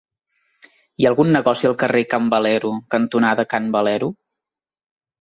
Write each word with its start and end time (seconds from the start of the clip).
Hi 1.01 1.07
ha 1.07 1.09
algun 1.11 1.29
negoci 1.35 1.69
al 1.71 1.77
carrer 1.85 2.03
Can 2.15 2.33
Valero 2.33 2.75
cantonada 2.97 3.49
Can 3.55 3.73
Valero? 3.81 4.15